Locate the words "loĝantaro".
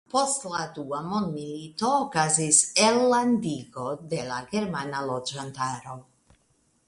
5.11-5.99